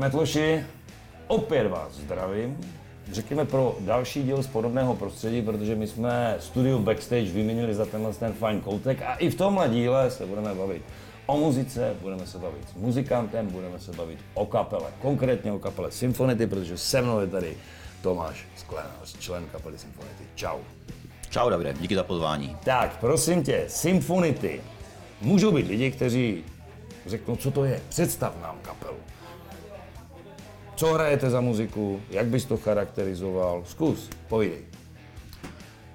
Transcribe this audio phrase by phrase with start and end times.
[0.00, 0.64] Metloši,
[1.26, 2.60] opět vás zdravím.
[3.12, 8.12] Řekněme pro další díl z podobného prostředí, protože my jsme studio Backstage vyměnili za tenhle
[8.12, 10.82] ten fajn koutek a i v tomhle díle se budeme bavit
[11.26, 15.90] o muzice, budeme se bavit s muzikantem, budeme se bavit o kapele, konkrétně o kapele
[15.90, 17.56] Symfonity, protože se mnou je tady
[18.02, 20.24] Tomáš Sklenář, člen kapely Symfonity.
[20.34, 20.58] Čau.
[21.30, 22.56] Čau Davide, díky za pozvání.
[22.64, 24.60] Tak, prosím tě, Symfonity.
[25.20, 26.44] Můžou být lidi, kteří
[27.06, 28.96] řeknou, co to je, představ nám kapelu.
[30.80, 34.62] Co hrajete za muziku, jak bys to charakterizoval, zkus, povídej.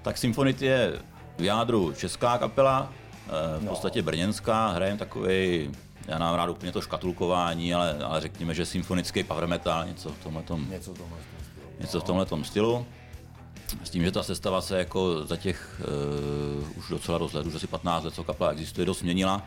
[0.01, 0.93] Tak Symfonity je
[1.37, 2.93] v jádru česká kapela,
[3.27, 3.69] eh, v No.
[3.69, 5.69] podstatě brněnská, hrajeme takový,
[6.07, 10.23] já nám rád úplně to škatulkování, ale, ale řekněme, že symfonický power metal, něco v
[10.23, 11.71] tomhle Něco tohle stylu.
[11.79, 12.85] něco v tomhletom stylu.
[13.83, 15.81] S tím, že ta sestava se jako za těch
[16.63, 19.41] uh, už docela dost let, už asi 15 let, co kapela existuje, dost změnila.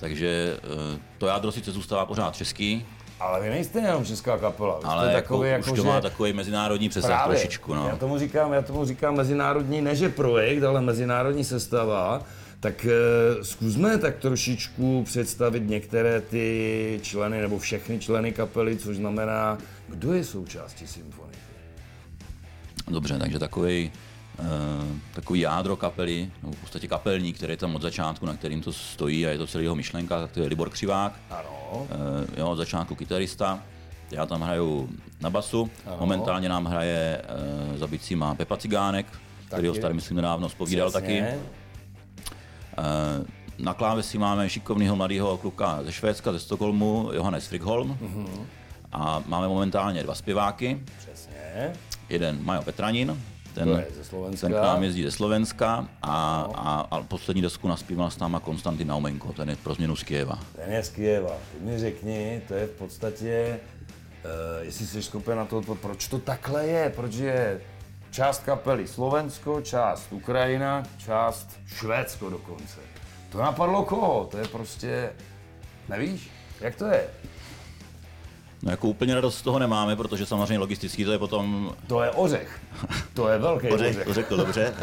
[0.00, 2.86] Takže uh, to jádro sice zůstává pořád český,
[3.22, 5.88] Ale vy nejste jenom česká kapela, vy ale jste jako, takový, už jako, to že...
[5.88, 7.36] má takový mezinárodní přesah Právě.
[7.38, 7.74] trošičku.
[7.74, 7.88] No.
[7.88, 12.22] Já tomu říkám, já tomu říkám mezinárodní, ne že projekt, ale mezinárodní sestava.
[12.60, 19.58] Tak e, zkusme tak trošičku představit některé ty členy nebo všechny členy kapely, což znamená,
[19.88, 21.38] kdo je součástí symfoniky.
[22.88, 23.92] Dobře, takže takový,
[25.14, 28.72] takový jádro kapely, nebo v podstatě kapelník, který je tam od začátku, na kterým to
[28.72, 31.86] stojí a je to celý jeho myšlenka, tak to je Libor Křivák, Ano, uh,
[32.36, 33.62] jo, od začátku kytarista.
[34.10, 34.88] Já tam hraju
[35.20, 35.96] na basu, ano.
[36.00, 37.22] momentálně nám hraje
[37.70, 39.06] uh, za bicíma Pepa Cigánek,
[39.46, 39.82] který ho Taky.
[39.82, 41.22] tady myslím nedávno spovídal taky.
[41.22, 41.38] Přesně.
[42.78, 43.26] Uh,
[43.58, 47.98] na klávesi máme šikovného mladého kluka ze Švédska, ze Stockholmu, Johannes Frigholm.
[48.02, 48.46] Uh-huh.
[48.92, 51.72] A máme momentálně dva zpěváky, Přesně.
[52.08, 53.22] jeden Majo Petranin,
[53.54, 53.84] ten,
[54.40, 58.88] ten k nám jezdí ze Slovenska a, a, a poslední desku naspíval s náma Konstantin
[58.88, 60.38] Naumenko, ten je pro změnu z Kieva.
[60.56, 61.36] Ten je z Kyjeva.
[61.52, 63.60] Ty mi řekni, to je v podstatě,
[64.24, 64.30] uh,
[64.66, 67.60] jestli jsi schopen na to proč to takhle je, proč je
[68.10, 72.80] část kapely Slovensko, část Ukrajina, část Švédsko dokonce.
[73.32, 74.28] To napadlo koho?
[74.30, 75.12] To je prostě,
[75.88, 76.30] nevíš,
[76.60, 77.08] jak to je?
[78.62, 82.10] No jako úplně radost z toho nemáme, protože samozřejmě logisticky to je potom, To je
[82.10, 82.60] ořech.
[83.14, 84.06] To je velký ořech, ořech.
[84.06, 84.74] to řekl dobře,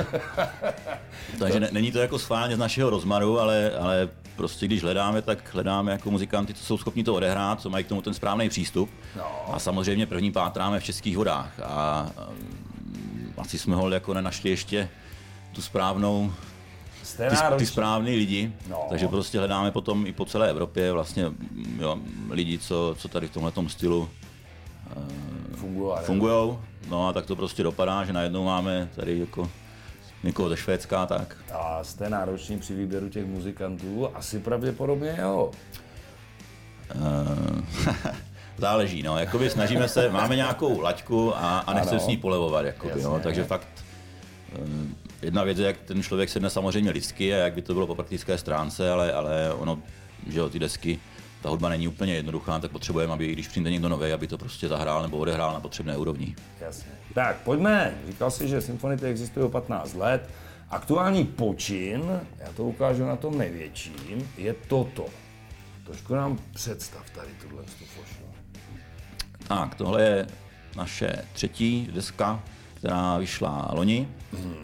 [1.40, 5.54] takže ne, není to jako schválně z našeho rozmaru, ale, ale prostě když hledáme, tak
[5.54, 8.90] hledáme jako muzikanty, co jsou schopni to odehrát, co mají k tomu ten správný přístup.
[9.18, 9.54] No.
[9.54, 14.90] A samozřejmě první pátráme v českých vodách a um, asi jsme ho jako nenašli ještě
[15.52, 16.34] tu správnou
[17.18, 17.24] ty,
[17.58, 18.76] ty správný lidi, No.
[18.76, 18.86] no.
[18.90, 21.26] takže prostě hledáme potom i po celé Evropě vlastně
[21.80, 21.98] jo,
[22.30, 24.10] lidi, co, co tady v tomhle stylu
[25.56, 26.02] Funguje.
[26.02, 26.58] fungují.
[26.90, 29.50] No a tak to prostě dopadá, že najednou máme tady jako
[30.24, 34.10] někoho ze Švédska, tak A jste nároční při výběru těch muzikantů?
[34.16, 35.52] Asi pravděpodobně jo.
[36.96, 37.62] uh,
[38.58, 43.02] záleží, no, jakoby snažíme se, máme nějakou laťku a, a nechceme s ní polevovat, jakoby,
[43.04, 43.24] no, Jasně.
[43.24, 43.68] takže fakt
[44.56, 44.60] eh,
[45.22, 47.96] jedna věc je, jak ten člověk sedne samozřejmě lidsky a jak by to bylo po
[47.96, 49.82] praktické stránce, ale, ale ono,
[50.28, 51.00] že jo, ty desky,
[51.42, 54.68] ta hudba není úplně jednoduchá, tak potřebujeme, aby když přijde někdo nový, aby to prostě
[54.68, 56.36] zahrál nebo odehrál na potřebné úrovni.
[56.62, 56.92] Jasně.
[57.14, 57.98] Tak, pojďme.
[58.08, 60.30] Říkal jsi, že Symfonity existují 15 let.
[60.70, 65.06] Aktuální počin, já to ukážu na tom největším, je toto.
[65.86, 67.86] Trošku nám představ tady tuhle tu.
[69.48, 70.28] Tak, tohle je
[70.76, 72.44] naše třetí deska,
[72.80, 74.08] která vyšla loni.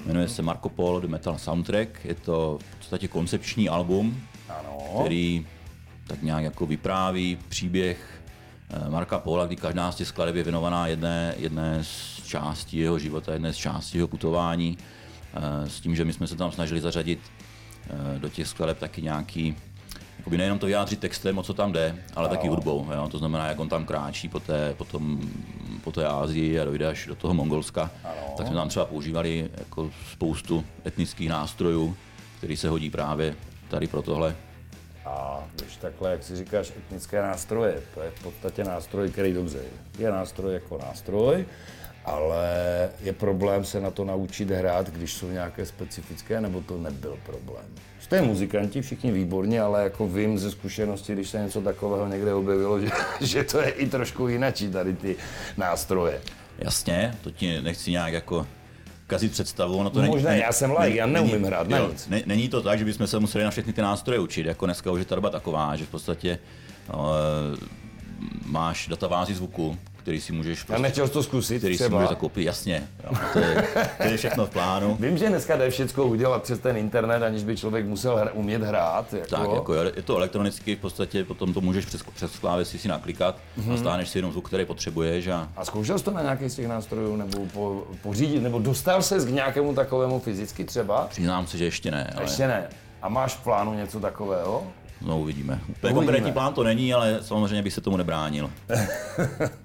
[0.05, 2.05] Jmenuje se Marco Polo The Metal Soundtrack.
[2.05, 4.77] Je to v podstatě koncepční album, Ano.
[5.01, 5.45] který
[6.07, 8.21] tak nějak jako vypráví příběh
[8.69, 12.99] eh, Marka Pola, kdy každá z těch skladeb je věnovaná jedné, jedné z částí jeho
[12.99, 14.77] života, jedné z částí jeho putování,
[15.33, 17.19] eh, s tím, že my jsme se tam snažili zařadit
[17.89, 19.55] eh, do těch skladeb taky nějaký,
[20.25, 22.87] jakoby nejenom to vyjádřit textem, o co tam jde, ale taky hudbou.
[22.91, 23.09] Jo?
[23.11, 25.21] To znamená, jak on tam kráčí po té, po tom,
[25.83, 27.91] po té Ázii a dojde až do toho Mongolska,
[28.37, 31.97] tak jsme tam třeba používali jako spoustu etnických nástrojů,
[32.37, 33.35] který se hodí právě
[33.69, 34.35] tady pro tohle.
[35.05, 39.57] A když takhle, jak si říkáš, etnické nástroje, to je v podstatě nástroj, který dobře
[39.57, 40.03] je.
[40.03, 41.45] Je nástroj jako nástroj,
[42.05, 42.49] ale
[43.01, 47.65] je problém se na to naučit hrát, když jsou nějaké specifické, nebo to nebyl problém.
[47.99, 52.79] Jste muzikanti, všichni výborně, ale jako vím ze zkušenosti, když se něco takového někde objevilo,
[52.81, 52.89] že,
[53.21, 55.15] že to je i trošku jinačí tady ty
[55.57, 56.21] nástroje.
[56.59, 58.47] Jasně, to ti nechci nějak jako
[59.07, 59.83] kazit představu.
[59.83, 62.07] No to není, Možná, není, já jsem laik, já neumím hrát na jo, nic.
[62.07, 64.91] Ne, není to tak, že bychom se museli na všechny ty nástroje učit, jako dneska
[64.91, 66.39] už je ta doba taková, že v podstatě
[66.93, 67.65] no, eh,
[68.45, 70.65] máš databázi zvuku, který si můžeš...
[70.75, 71.97] A nechtěl to zkusit který si třeba?
[71.97, 72.83] můžeš zakoupit, jasně.
[73.03, 73.63] Jo, to, je,
[73.97, 74.95] to je všechno v plánu.
[74.99, 78.61] Vím, že dneska jde všechno udělat přes ten internet, aniž by člověk musel hra, umět
[78.63, 79.13] hrát.
[79.13, 79.27] Jako.
[79.27, 82.87] Tak, jako je je to elektronicky, v podstatě potom to můžeš přes, přes klávesy si
[82.87, 83.73] naklikat Mhm.
[83.73, 86.55] a stáhneš si jenom zvuk, který potřebuješ a A zkoušel jsi to na nějaký z
[86.55, 91.07] těch nástrojů, nebo po, pořídit, nebo dostal ses k nějakému takovému fyzicky třeba?
[91.09, 92.67] přiznám se, že ještě ne, ale Ještě ne.
[93.01, 94.63] A máš v plánu něco takového?
[95.01, 95.53] no uvidíme.
[95.53, 95.93] Úplně Uvidíme.
[95.93, 98.49] konkrétní plán to není, ale samozřejmě bych se tomu nebránil.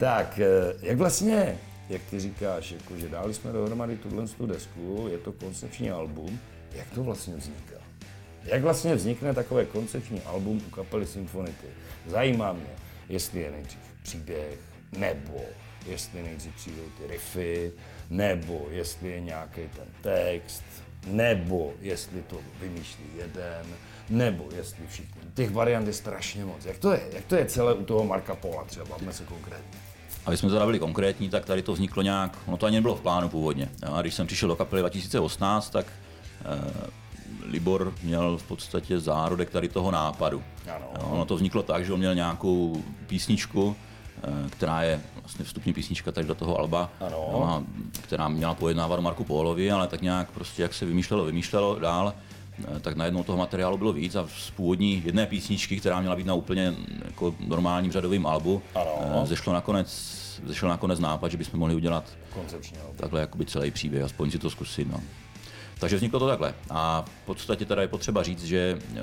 [0.00, 1.58] Tak, eh, jak vlastně,
[1.88, 6.40] jak ty říkáš, jako, že dali jsme dohromady tuhle tu desku, je to koncepční album,
[6.72, 7.76] jak to vlastně vzniká?
[8.44, 11.66] Jak vlastně vznikne takové koncepční album u kapely Symfonity?
[12.06, 12.70] Zajímá mě,
[13.08, 14.58] jestli je nejdřív příběh,
[14.98, 15.40] nebo
[15.86, 17.72] jestli nejdřív přijdou ty riffy,
[18.10, 20.62] nebo jestli je nějaký ten text,
[21.06, 23.66] nebo jestli to vymýšlí jeden,
[24.08, 25.20] nebo jestli všichni.
[25.34, 26.64] Těch variant je strašně moc.
[26.64, 27.00] Jak to je?
[27.12, 28.84] Jak to je celé u toho Marka Pola třeba?
[28.84, 29.89] Bavme se konkrétně.
[30.26, 33.00] Aby jsme teda byli konkrétní, tak tady to vzniklo nějak, no to ani nebylo v
[33.00, 33.68] plánu původně.
[33.92, 35.86] A když jsem přišel do kapely 2018, tak
[36.44, 36.90] eh,
[37.46, 40.42] Libor měl v podstatě zárodek tady toho nápadu.
[40.74, 41.10] Ano.
[41.10, 43.76] Ono to vzniklo tak, že on měl nějakou písničku,
[44.24, 47.64] eh, která je vlastně vstupní písnička tady do toho alba, Ano.
[48.00, 52.14] která měla pojednávat Marku Pólovi, ale tak nějak prostě jak se vymýšlelo, vymýšlelo dál,
[52.80, 56.34] tak najednou toho materiálu bylo víc a z původní jedné písničky, která měla být na
[56.34, 56.74] úplně
[57.04, 59.20] jako normálním řadovým albu, Ano.
[59.22, 59.88] eh, zešlo nakonec,
[60.46, 62.04] zešel nakonec nápad, že bychom mohli udělat
[62.96, 64.92] takhle jakoby celý příběh, aspoň si to zkusit.
[64.92, 65.00] No.
[65.78, 66.54] Takže vzniklo to takhle.
[66.70, 69.00] A v podstatě teda je potřeba říct, že eh,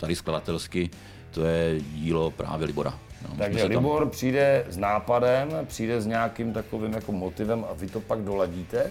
[0.00, 0.90] tady skladatelsky
[1.30, 2.98] to je dílo právě Libora.
[3.28, 7.86] No, Takže tam- Libor přijde s nápadem, přijde s nějakým takovým jako motivem a vy
[7.88, 8.90] to pak doladíte?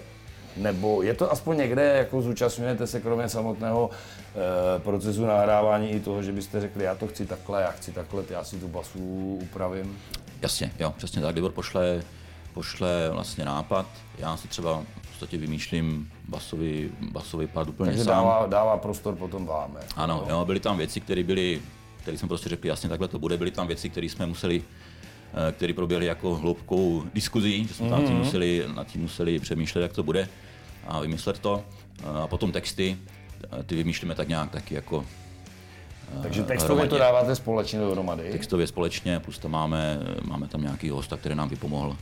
[0.57, 3.89] Nebo je to aspoň někde, jako zúčastňujete se kromě samotného
[4.75, 8.23] e, procesu nahrávání i toho, že byste řekli, já to chci takhle, já chci takhle,
[8.29, 8.99] já si tu basu
[9.41, 9.97] upravím?
[10.41, 11.35] Jasně, jo, přesně tak.
[11.35, 12.01] Libor pošle,
[12.53, 13.85] pošle vlastně nápad,
[14.17, 18.15] já si třeba v podstatě vymýšlím basový, basový pad úplně Takže sám.
[18.15, 19.71] dává, dává prostor potom vám.
[19.79, 19.87] jako.
[19.95, 21.61] Ano, jo, byly tam věci, které byly,
[22.01, 24.63] které jsme prostě řekli, jasně takhle to bude, byly tam věci, které jsme museli
[25.33, 29.39] eh, které proběhly jako hloubkou diskuzí, že jsme tam nad tím museli, nad tím museli
[29.39, 30.27] přemýšlet, jak to bude
[30.87, 31.63] a vymyslet to.
[31.99, 32.97] Eh, A potom texty,
[33.59, 35.05] eh, ty vymýšlíme tak nějak taky jako
[36.23, 37.11] Takže textově to hromadě.
[37.13, 38.31] dáváte společně dohromady?
[38.31, 41.97] textově společně, plus tam máme, máme tam nějaký hosta, který nám vypomohl.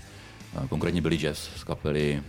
[0.69, 2.23] Konkrétně byli Jazz z kapely,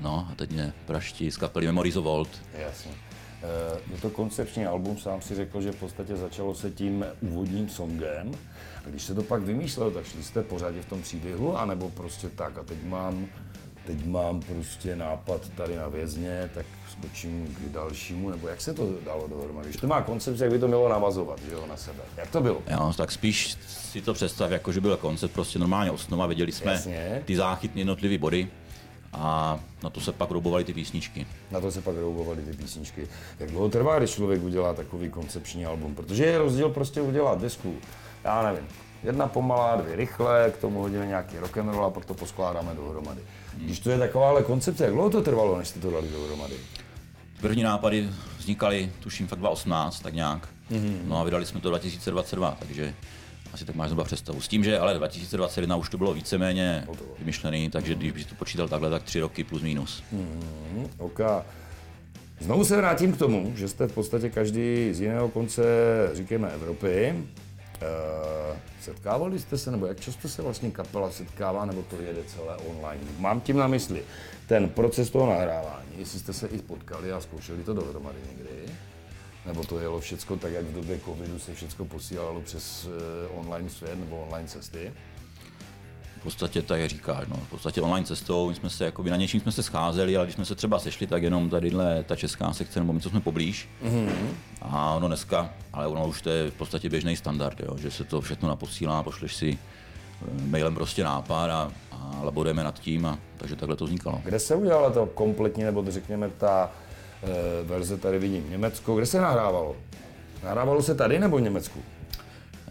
[0.00, 2.28] no a teď mě praští, z kapely Memories of Old.
[2.58, 2.90] Jasně.
[3.42, 7.68] Eh, Je to koncepční album, sám si řekl, že v podstatě začalo se tím úvodním
[7.68, 8.30] songem.
[8.86, 12.28] A když se to pak vymýšlelo, tak šli jste pořádě v tom příběhu, anebo prostě
[12.28, 13.26] tak a teď mám,
[13.86, 18.88] teď mám prostě nápad tady na vězně, tak skočím k dalšímu, nebo jak se to
[19.04, 19.68] dalo dohromady?
[19.68, 22.02] Když to má koncepci, jak by to mělo navazovat, že jo, na sebe.
[22.16, 22.62] Jak to bylo?
[22.70, 26.72] Jo, tak spíš si to představ, jako že byl koncept prostě normálně osnova, věděli jsme
[26.72, 27.22] Jasně.
[27.24, 28.48] ty záchytné jednotlivé body
[29.12, 31.26] a na to se pak roubovaly ty písničky.
[31.50, 33.08] Na to se pak roubovaly ty písničky.
[33.40, 35.94] Jak dlouho trvá, když člověk udělá takový koncepční album?
[35.94, 37.74] Protože je rozdíl prostě udělat desku,
[38.24, 38.68] já nevím,
[39.02, 42.74] jedna pomalá, dvě rychle, k tomu hodíme nějaký rock and roll a pak to poskládáme
[42.74, 43.20] dohromady.
[43.56, 46.54] Když to je takováhle koncepce, jak dlouho to trvalo, než jste to dali dohromady?
[47.40, 50.48] První nápady vznikaly, tuším, fakt 2018, tak nějak.
[50.70, 50.98] Mm-hmm.
[51.04, 52.94] No a vydali jsme to 2022, takže
[53.52, 54.40] asi tak máš zhruba představu.
[54.40, 56.86] S tím, že ale 2021 už to bylo víceméně
[57.18, 60.02] vymyšlený, takže když bych to počítal takhle, tak tři roky plus minus.
[60.12, 61.20] Hmm, OK.
[62.40, 65.62] Znovu se vrátím k tomu, že jste v podstatě každý z jiného konce,
[66.12, 67.14] říkáme, Evropy.
[67.82, 72.56] Uh, setkávali jste se, nebo jak často se vlastně kapela setkává, nebo to jede celé
[72.56, 73.04] online?
[73.18, 74.02] Mám tím na mysli
[74.46, 78.74] ten proces toho nahrávání, jestli jste se i potkali a zkoušeli to dohromady někdy,
[79.46, 82.86] nebo to jelo všecko tak, jak v době covidu se všecko posílalo přes
[83.32, 84.92] uh, online svět nebo online cesty.
[86.20, 87.36] V podstatě tak, jak říkáš, no.
[87.36, 90.34] v podstatě online cestou, my jsme se jakoby, na něčím jsme se scházeli, ale když
[90.34, 93.68] jsme se třeba sešli, tak jenom tadyhle ta česká sekce, nebo my, co jsme poblíž.
[93.84, 94.08] Mm-hmm.
[94.60, 98.04] A ono dneska, ale ono už to je v podstatě běžný standard, jo, že se
[98.04, 103.18] to všechno naposílá, pošleš si eh, mailem prostě nápad a, a laborujeme nad tím, a,
[103.36, 104.20] takže takhle to vznikalo.
[104.24, 106.70] Kde se udělala to kompletní, nebo řekněme ta
[107.64, 109.76] verze, tady vidím Německo, kde se nahrávalo?
[110.44, 111.78] Nahrávalo se tady nebo v Německu?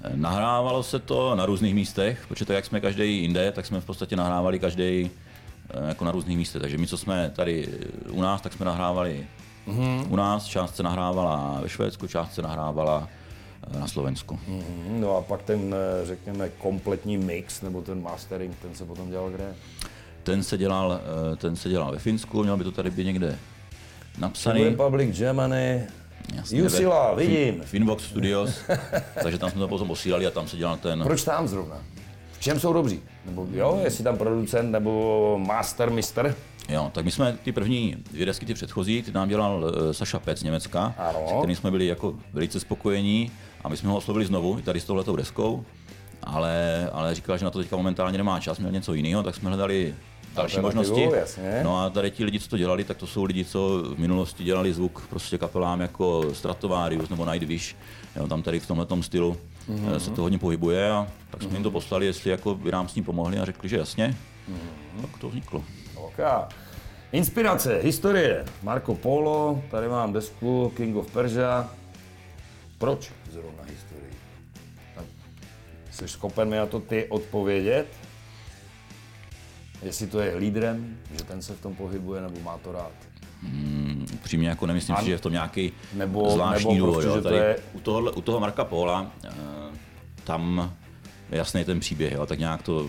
[0.04, 3.82] Eh, Nahrávalo se to na různých místech, protože tak jak jsme každý jinde, tak jsme
[3.82, 5.12] v podstatě nahrávali každý
[5.88, 6.62] jako na různých místech.
[6.62, 7.68] Takže my, co jsme tady
[8.08, 9.28] eh, u nás, tak jsme nahrávali
[9.68, 10.06] mm-hmm.
[10.10, 13.08] u nás, část se nahrávala ve Švédsku, část se nahrávala
[13.76, 14.40] eh, na Slovensku.
[14.48, 14.64] Mm,
[15.02, 19.56] No a pak ten, řekněme, kompletní mix, nebo ten mastering, ten se potom dělal kde?
[20.24, 21.00] Ten se dělal,
[21.34, 23.40] eh, ten se dělal ve Finsku, měl by to tady být někde
[24.18, 24.64] napsaný.
[24.64, 25.84] Republic, Germany,
[26.36, 27.62] Jasně, Jusila, ve- vidím.
[27.62, 28.60] Finvox Studios,
[29.24, 31.04] takže tam jsme to potom posílali a tam se dělal ten...
[31.04, 31.78] Proč tam zrovna?
[32.32, 33.00] V čem jsou dobří?
[33.26, 36.36] Nebo jo, jestli tam producent nebo master, mister?
[36.70, 40.20] Jo, tak my jsme ty první dvě desky, ty předchozí, ty nám dělal uh, Saša
[40.20, 41.26] Pec z Německa, Ano.
[41.30, 43.32] s kterým jsme byli jako velice spokojení
[43.64, 45.66] a my jsme ho oslovili znovu, tady s touhletou deskou,
[46.24, 49.50] ale, ale říkal, že na to teďka momentálně nemá čas, měl něco jiného, tak jsme
[49.50, 49.96] hledali
[50.36, 51.10] další možnosti.
[51.16, 51.62] jasně.
[51.64, 54.44] No a tady ti lidi, co to dělali, tak to jsou lidi, co v minulosti
[54.44, 57.76] dělali zvuk prostě kapelám jako Stratovarius nebo Nightwish.
[58.16, 59.38] Jo, tam tady v tomhle stylu
[59.70, 59.96] mm-hmm.
[59.96, 61.54] se to hodně pohybuje a tak jsme mm-hmm.
[61.54, 64.16] jim to poslali, jestli jako by nám s tím pomohli a řekli, že jasně.
[64.50, 65.02] Mm-hmm.
[65.02, 65.64] Tak to vzniklo.
[65.96, 66.20] OK.
[67.12, 68.46] Inspirace, historie.
[68.64, 71.70] Marco Polo, tady mám desku King of Persia.
[72.78, 74.12] Proč zrovna historii?
[75.92, 77.88] Jsi schopen mi na to ty odpovědět?
[79.84, 82.92] Jestli to je lídrem, že ten se v tom pohybuje, nebo má to rád?
[83.42, 87.02] Mm, upřímně jako nemyslím si, že je v tom nějaký Nebo- zvláštní nebo důvod.
[87.02, 87.16] prostě, jo.
[87.16, 89.30] že to Tady je- u, tohohle, u toho Marka Póla, eh,
[90.24, 90.74] tam
[91.32, 92.26] je jasný ten příběh, jo.
[92.26, 92.88] tak nějak to,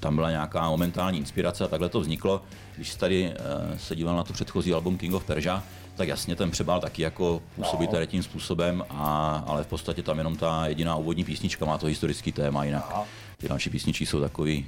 [0.00, 2.42] tam byla nějaká momentální inspirace a takhle to vzniklo.
[2.76, 5.62] Když jsi tady eh, se díval na to předchozí album King of Persia,
[5.96, 7.92] tak jasně ten přebal taky jako působí No.
[7.92, 11.86] tady tím způsobem, a, ale v podstatě tam jenom ta jediná úvodní písnička má to
[11.86, 12.94] historický téma, jinak
[13.36, 14.66] ty další písničky jsou takový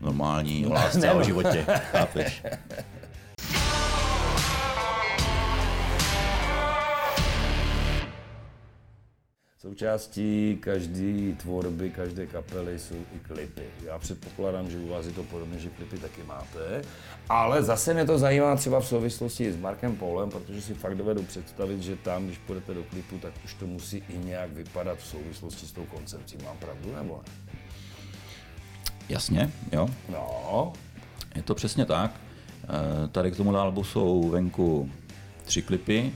[0.00, 1.24] normální o lásce a o no.
[1.24, 2.42] životě, chápeš?
[9.78, 13.62] Součástí každé tvorby, každé kapely jsou i klipy.
[13.84, 16.82] Já předpokládám, že u vás je to podobně, že klipy taky máte.
[17.28, 21.22] Ale zase mě to zajímá třeba v souvislosti s Markem Polem, protože si fakt dovedu
[21.22, 25.06] představit, že tam, když půjdete do klipu, tak už to musí i nějak vypadat v
[25.06, 26.36] souvislosti s tou koncepcí.
[26.44, 27.58] Mám pravdu nebo ne?
[29.08, 29.88] Jasně, jo.
[30.08, 30.72] No,
[31.34, 32.20] Je to přesně tak.
[32.64, 34.90] Eh, Tady k tomu albu jsou venku
[35.44, 36.12] tři klipy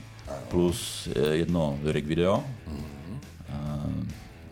[0.49, 2.43] plus eh, jedno lyric video.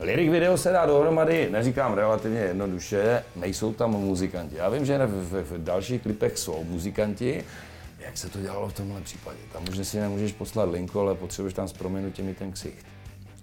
[0.01, 4.55] Lyric video se dá dohromady, neříkám relativně jednoduše, nejsou tam muzikanti.
[4.55, 7.43] Já vím, že v, v, v dalších klipech jsou muzikanti.
[7.99, 9.37] Jak se to dělalo v tomhle případě?
[9.53, 12.85] Tam možná si nemůžeš poslat linku, ale potřebuješ tam s proměnutím i ten ksicht.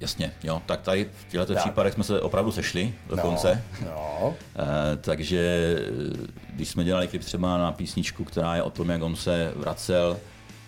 [0.00, 0.62] Jasně, jo.
[0.67, 1.62] Tak tady v těchto Tak.
[1.62, 3.62] případech jsme se opravdu sešli dokonce.
[3.85, 8.88] No, Eh, takže eh, když jsme dělali klip třeba na písničku, která je o tom,
[8.88, 10.17] jak on se vracel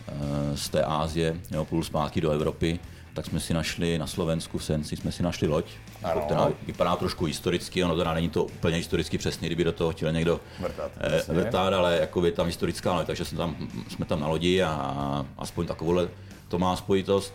[0.09, 0.12] eh,
[0.56, 2.78] z té Ázie, jo, půl zpátky do Evropy,
[3.14, 5.64] tak jsme si našli na Slovensku v Senci jsme si našli loď,
[6.02, 6.21] Ano.
[6.21, 10.12] která vypadá trošku historicky, ono teda není to úplně historicky přesně, kdyby do toho chtěl
[10.12, 13.57] někdo Vrtat, eh, vrtát, ale jako je tam historická loď, takže jsme tam,
[13.88, 16.09] jsme tam na lodi a aspoň takovouhle
[16.49, 17.35] to má spojitost.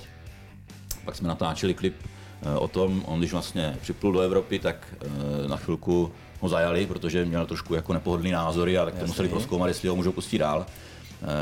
[1.05, 1.96] Pak jsme natáčeli klip
[2.41, 6.86] eh, o tom, on když vlastně připlul do Evropy, tak eh, na chvilku ho zajali,
[6.86, 9.08] protože měl trošku jako nepohodlný názory a tak to Jasný.
[9.12, 10.65] museli proskoumat, jestli ho můžou pustit dál.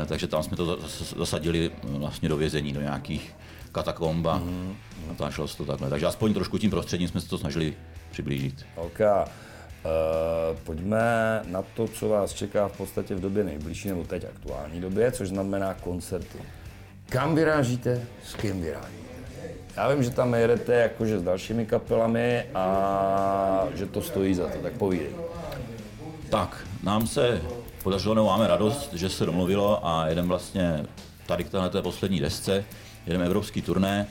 [0.06, 3.34] Takže tam jsme to zas- zasadili vlastně do vězení, do nějakých
[3.74, 4.76] katakomb a Mhm.
[5.08, 5.90] natáčelo se to takhle.
[5.90, 7.74] Takže aspoň trošku tím prostředím jsme se to snažili
[8.10, 8.66] přiblížit.
[8.76, 9.00] OK.
[9.00, 9.90] Uh,
[10.64, 11.02] pojďme
[11.46, 15.28] na to, co vás čeká v podstatě v době nejbližší, nebo teď aktuální době, což
[15.28, 16.38] znamená koncerty.
[17.08, 19.04] Kam vyrážíte, s kým vyrážíte?
[19.76, 24.58] Já vím, že tam jedete jakože s dalšími kapelami a že to stojí za to,
[24.58, 25.10] tak povídej.
[26.30, 27.40] Tak, nám se
[27.82, 30.86] podařilo, nebo máme radost, že se domluvilo a jedem vlastně
[31.26, 32.64] tady k téhle poslední desce,
[33.06, 34.06] jedem evropský turné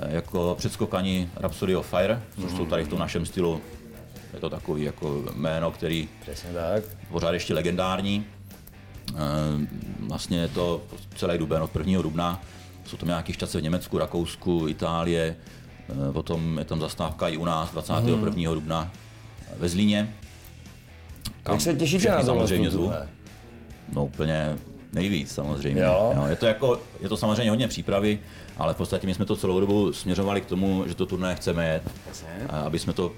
[0.00, 3.60] eh, jako předskokani Rhapsody of Fire, což jsou tady v tom našem stylu,
[4.34, 6.84] je to takový jako jméno, který Přesně tak.
[7.10, 8.24] pořád ještě legendární.
[9.10, 9.16] Eh,
[10.00, 10.82] Vlastně je to
[11.16, 12.02] celý duben od 1.
[12.02, 12.42] dubna.
[12.84, 15.36] Jsou to nějaké štace v Německu, Rakousku, Itálie,
[16.08, 18.54] eh, potom je tam zastávka i u nás 21.
[18.54, 18.90] dubna
[19.58, 20.14] ve Zlíně.
[21.48, 22.92] Jak se těšíte na samozřejmě zvu.
[23.92, 24.56] No úplně
[24.92, 25.82] nejvíc samozřejmě.
[25.82, 26.14] Jo.
[26.28, 28.18] je, to jako, je to samozřejmě hodně přípravy,
[28.56, 31.68] ale v podstatě my jsme to celou dobu směřovali k tomu, že to turné chceme
[31.68, 31.82] jet,
[32.48, 33.12] a aby jsme to,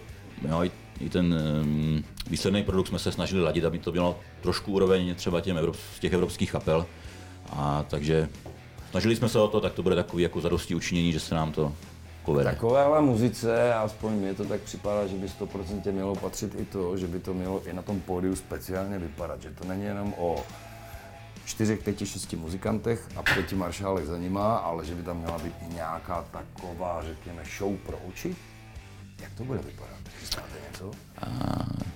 [0.49, 0.63] jo,
[1.01, 5.41] i, ten um, výsledný produkt jsme se snažili ladit, aby to bylo trošku úroveň třeba
[5.41, 6.87] těm Evrop, těch evropských kapel.
[7.51, 8.29] A takže
[8.91, 11.53] snažili jsme se o to, tak to bude takový jako zadosti učinění, že se nám
[11.53, 11.73] to
[12.25, 12.51] povede.
[12.51, 17.07] Takovéhle muzice, aspoň mně to tak připadá, že by 100% mělo patřit i to, že
[17.07, 20.45] by to mělo i na tom pódiu speciálně vypadat, že to není jenom o
[21.45, 25.55] čtyřech, pěti, šesti muzikantech a pěti maršálech za nima, ale že by tam měla být
[25.71, 28.37] i nějaká taková, řekněme, show pro oči.
[29.23, 29.97] Jak to bude vypadat?
[30.21, 30.91] Chystáte něco?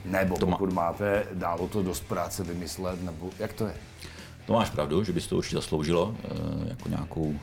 [0.04, 3.74] Nebo to má- pokud máte, dálo to dost práce vymyslet, nebo jak to je?
[4.46, 6.28] To máš pravdu, že by to určitě zasloužilo, eh,
[6.68, 7.34] jako nějakou,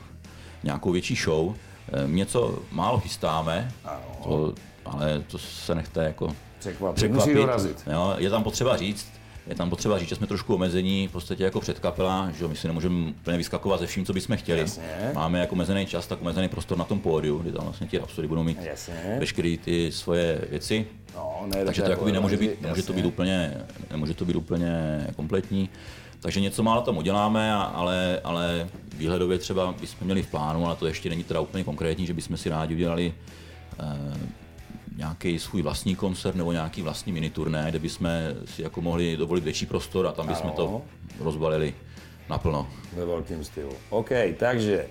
[0.62, 1.54] nějakou větší show.
[1.92, 4.00] Eh, Něco málo chystáme, Ano.
[4.24, 6.96] to, ale to se nechte jako Překvapit.
[6.96, 7.26] překvapit.
[7.28, 7.82] Musí dorazit.
[7.92, 9.08] Jo, je tam potřeba říct,
[9.46, 12.66] je tam potřeba říct, že jsme trošku omezení v podstatě jako předkapela, že my si
[12.66, 14.60] nemůžeme úplně vyskakovat ze vším, co bychom chtěli.
[14.60, 15.10] Jasně.
[15.14, 18.28] Máme jako omezený čas, tak omezený prostor na tom pódiu, kdy tam vlastně ti rapsody
[18.28, 19.16] budou mít Jasně.
[19.18, 20.86] veškeré ty svoje věci.
[21.14, 23.54] No, ne, Takže to jakoby nemůže být, nemůže to být úplně,
[23.90, 25.68] nemůže to být úplně kompletní.
[26.20, 30.86] Takže něco málo tam uděláme, ale, ale výhledově třeba bychom měli v plánu, ale to
[30.86, 33.14] ještě není teda úplně konkrétní, že bychom si rádi udělali
[33.80, 34.43] eh,
[34.96, 38.08] nějaký svůj vlastní koncert nebo nějaký vlastní miniturné, kde bychom
[38.44, 40.56] si jako mohli dovolit větší prostor a tam bychom Ano.
[40.56, 40.82] to
[41.24, 41.74] rozbalili
[42.30, 42.68] naplno.
[42.96, 43.72] Ve velkém stylu.
[43.90, 44.86] OK, takže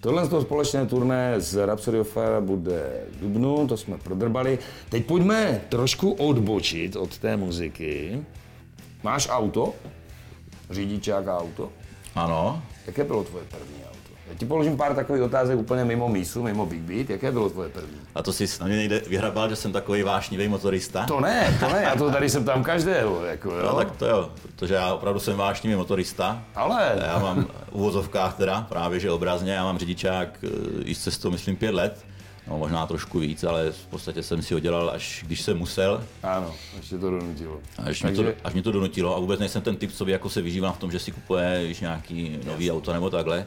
[0.00, 4.58] tohle to společné turné z Rhapsody of Fire bude v Dubnu, to jsme prodrbali.
[4.88, 8.22] Teď pojďme trošku odbočit od té muziky.
[9.02, 9.74] Máš auto?
[10.70, 11.72] Řidičák a auto?
[12.14, 13.97] Ano, Jaké bylo tvoje první auto?
[14.28, 17.10] Já ti položím pár takových otázek úplně mimo mísu, mimo Big Beat.
[17.10, 17.96] Jaké bylo tvoje první?
[18.14, 21.04] a to si na mě nejde vyhrabal, že jsem takový vášnivý motorista.
[21.06, 23.62] To ne, to ne, já to tady se ptám každého, jako jo.
[23.66, 26.42] No, tak to jo, protože já opravdu jsem vášnivý motorista.
[26.54, 30.48] Ale, Já mám v uvozovkách teda, právě že obrazně, já mám řidičák eh,
[30.84, 32.04] i s cestou, myslím, pět let.
[32.50, 36.04] No, možná trošku víc, ale v podstatě jsem si ho dělal, až když jsem musel.
[36.22, 37.58] ano, ještě to donutilo.
[37.84, 40.28] Až, mě to, až mě to donutilo a vůbec nejsem ten typ, co by jako
[40.30, 43.46] se vyžívám v tom, že si kupuje víš, nějaký nový auto nebo takhle.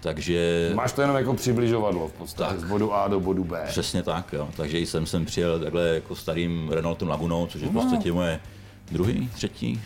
[0.00, 2.60] Takže Máš to jenom jako přibližovadlo v podstatě, Tak.
[2.60, 3.64] z bodu A do bodu B.
[3.68, 4.48] přesně tak, jo.
[4.56, 8.40] Takže jsem sem přijel takhle jako starým Renaultem Lagunou, což je v podstatě moje
[8.92, 9.82] druhý, třetí.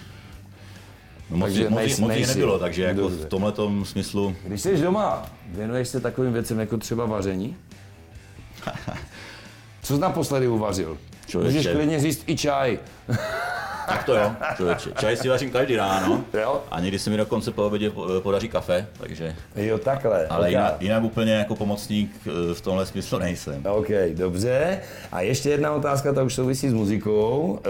[1.30, 2.28] No moc, Takže moc, nejsi- moc nejsi.
[2.35, 3.25] nebylo, takže jako Dobře.
[3.25, 3.52] v tomhle
[3.85, 7.56] smyslu Když jsi doma, věnuješ se takovým věcem jako třeba vaření?
[9.83, 10.99] Co jsi naposledy uvařil?
[11.26, 11.56] Člověče.
[11.59, 12.78] Můžeš klidně říct i čaj.
[13.88, 14.91] Tak to jo, člověče.
[15.00, 16.25] Čaj si vařím každý ráno.
[16.43, 16.62] Jo?
[16.71, 19.37] A někdy se mi dokonce po obědě po- podaří kafe, takže...
[19.57, 20.26] Jo, takhle.
[20.26, 20.50] Ale ok.
[20.50, 23.67] jinak, jinak úplně jako pomocník eh, v tomhle smyslu nejsem.
[23.67, 24.81] OK, dobře.
[25.12, 27.61] A ještě jedna otázka, ta už souvisí s muzikou.
[27.64, 27.69] E,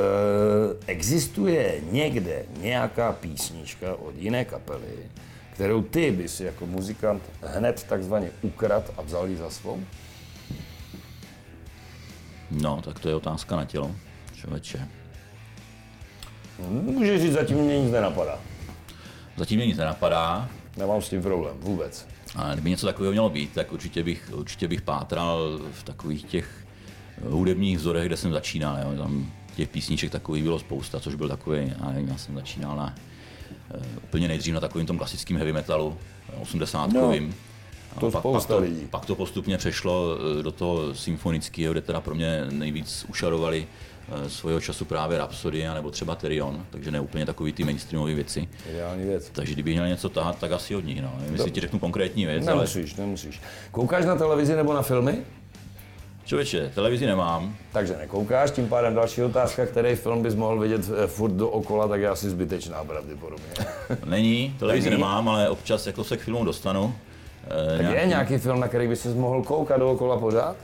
[0.92, 5.11] existuje někde nějaká písnička od jiné kapely,
[5.52, 9.80] kterou ty bys jako muzikant hned takzvaně ukrad a vzal ji za svou?
[12.50, 13.91] No, tak to je otázka na tělo,
[14.34, 14.88] člověče.
[16.69, 18.38] Můžeš říct, zatím mě nic nenapadá.
[19.36, 22.06] Zatím mě nic nenapadá, Nemám s tím problém, vůbec.
[22.36, 26.67] ale kdyby něco takového mělo být, tak určitě bych, určitě bych pátral v takových těch
[27.19, 28.76] eh, hudebních vzorech, kde jsem začínal.
[28.82, 28.99] Jo.
[29.02, 32.95] Tam těch písniček takových bylo spousta, což byl takový, já nevím, já jsem začínal na,
[33.75, 35.97] eh, úplně nejdřív na takovým tom klasickém heavy metalu,
[36.43, 37.32] 80-kovým.
[37.95, 38.86] No, to pak, pak, to, lidí.
[38.90, 43.94] pak to postupně přešlo eh, do toho symfonického, kde teda pro mě nejvíc ušarovali eh,
[44.28, 48.49] svého času právě Rhapsody nebo třeba Terion, takže ne úplně takový ty mainstreamové věci.
[48.71, 49.30] Ideální věc.
[49.32, 51.02] Takže kdyby měl něco tahat, tak asi od nich.
[51.02, 51.12] No.
[51.19, 53.40] Nevím, jestli ti řeknu konkrétní věc, ale Nemusíš, nemusíš.
[53.71, 55.19] Koukáš na televizi nebo na filmy?
[56.25, 57.56] člověče, televizi nemám.
[57.73, 62.00] Takže nekoukáš, tím pádem další otázka, který film bys mohl vidět eh, furt dookola, tak
[62.00, 63.47] je asi zbytečná pravděpodobně.
[64.04, 65.00] Není, televizi Není?
[65.02, 66.95] nemám, ale občas jako se k filmu dostanu.
[67.75, 70.56] Eh, Tak je nějaký film, na který bys se mohl koukat dookola pořád?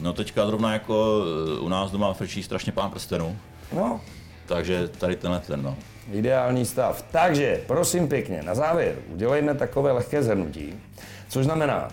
[0.00, 1.22] No teďka zrovna jako
[1.56, 3.38] eh, u nás doma frčí strašně pán prstenů,
[3.76, 4.00] No,
[4.46, 5.76] takže tady tenhle ten, no.
[6.12, 7.02] ideální stav.
[7.10, 10.74] Takže, prosím pěkně, na závěr udělejme takové lehké zhrnutí,
[11.28, 11.88] což znamená,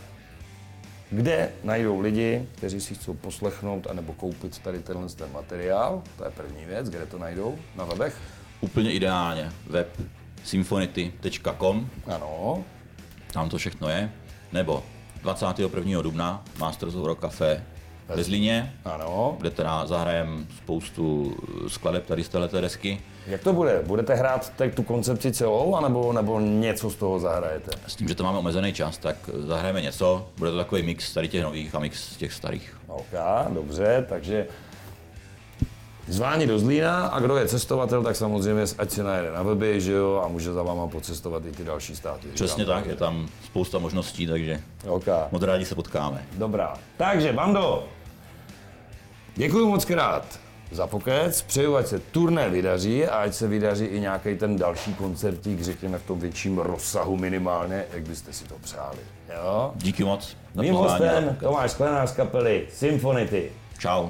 [1.12, 6.32] kde najdou lidi, kteří si chcou poslechnout anebo koupit tady tenhle ten materiál, to je
[6.32, 8.18] první věc, kde to najdou, na webech.
[8.62, 9.88] Úplně ideálně, web
[10.44, 12.64] symfonity.com, Ano,
[13.34, 14.12] tam to všechno je,
[14.52, 14.84] nebo
[15.22, 16.02] 21.
[16.02, 17.64] dubna Masters of Rock Café
[18.16, 19.36] ve Zlíně, ano.
[19.40, 21.36] kde teda zahrajem spoustu
[21.68, 23.02] skladeb tady z této desky.
[23.28, 23.82] Jak to bude?
[23.86, 27.72] Budete hrát teď tu koncepci celou, anebo, nebo něco z toho zahrajete?
[27.88, 31.28] S tím, že to máme omezený čas, tak zahrajeme něco, bude to takový mix tady
[31.28, 32.78] těch nových a mix těch starých.
[32.88, 33.14] OK,
[33.50, 34.48] dobře, takže
[36.08, 39.92] zváni do Zlína a kdo je cestovatel, tak samozřejmě ať si najede na weby, že
[39.94, 42.28] jo, a může za váma pocestovat i ty další státy.
[42.34, 46.26] Přesně tak, je tam spousta možností, takže OK, moc rádi se potkáme.
[46.38, 46.74] dobrá.
[46.98, 47.88] Takže, bando,
[49.36, 50.40] děkuji moc krát
[50.72, 54.94] za pokec, přeju, ať se turné vydaří a ať se vydaří i nějaký ten další
[54.94, 59.00] koncertík, řekněme v tom větším rozsahu minimálně, jak byste si to přáli.
[59.36, 59.72] Jo?
[59.76, 60.38] Díky moc
[60.72, 63.52] hostem Tomáš Sklenář z kapely Symfonity.
[63.80, 64.10] Čau.